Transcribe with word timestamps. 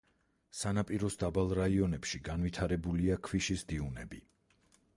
სანაპიროს 0.59 1.17
დაბალ 1.23 1.53
რაიონებში 1.59 2.21
განვითარებულია 2.29 3.19
ქვიშის 3.29 3.67
დიუნები. 3.73 4.23